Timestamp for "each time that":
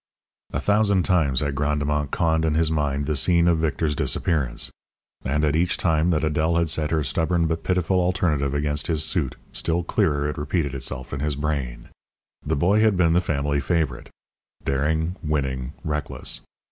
5.55-6.23